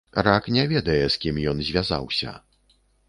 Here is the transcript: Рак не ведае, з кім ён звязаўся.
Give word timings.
Рак 0.27 0.47
не 0.55 0.63
ведае, 0.71 1.03
з 1.15 1.21
кім 1.25 1.35
ён 1.51 1.61
звязаўся. 1.67 2.33